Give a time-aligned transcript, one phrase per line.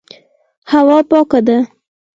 [0.71, 1.57] هوا پاکه ده.